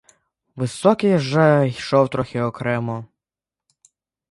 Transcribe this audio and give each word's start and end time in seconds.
Високий 0.55 1.17
же 1.17 1.67
йшов 1.67 2.09
трохи 2.09 2.41
окремо. 2.41 3.05